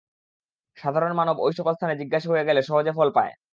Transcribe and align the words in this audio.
সাধারণ 0.77 1.11
মানব 1.15 1.35
ঐ-সকল 1.39 1.73
স্থানে 1.75 1.93
জিজ্ঞাসু 2.01 2.27
হয়ে 2.33 2.47
গেলে 2.47 2.61
সহজে 2.63 2.91
ফল 2.97 3.09
পায়। 3.17 3.33